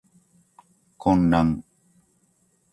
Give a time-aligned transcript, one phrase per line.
[0.99, 1.61] 混乱